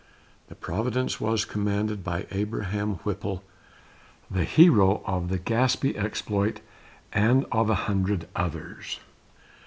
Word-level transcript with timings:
The 0.47 0.55
Providence 0.55 1.21
was 1.21 1.45
commanded 1.45 2.03
by 2.03 2.25
Abraham 2.31 2.95
Whipple, 3.03 3.43
the 4.31 4.45
hero 4.45 5.03
of 5.05 5.29
the 5.29 5.37
Gaspee 5.37 5.95
exploit 5.95 6.59
and 7.13 7.45
of 7.51 7.69
a 7.69 7.75
hundred 7.85 8.27
others. 8.35 8.99